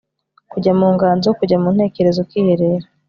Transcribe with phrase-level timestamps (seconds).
[0.51, 2.85] kujya mu nganzo kujya mu ntekerezo ukiherera